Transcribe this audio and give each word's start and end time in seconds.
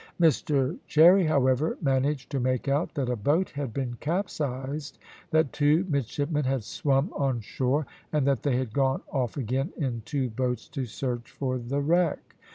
Mr 0.19 0.79
Cherry, 0.87 1.25
however, 1.25 1.77
managed 1.79 2.31
to 2.31 2.39
make 2.39 2.67
out 2.67 2.95
that 2.95 3.07
a 3.07 3.15
boat 3.15 3.51
had 3.51 3.71
been 3.71 3.97
capsized, 3.99 4.97
that 5.29 5.53
two 5.53 5.85
midshipmen 5.89 6.43
had 6.45 6.63
swum 6.63 7.13
on 7.15 7.39
shore, 7.39 7.85
and 8.11 8.25
that 8.25 8.41
they 8.41 8.55
had 8.57 8.73
gone 8.73 9.03
off 9.11 9.37
again 9.37 9.71
in 9.77 10.01
two 10.03 10.31
boats 10.31 10.67
to 10.69 10.87
search 10.87 11.29
for 11.29 11.59
the 11.59 11.81
wreck. 11.81 12.35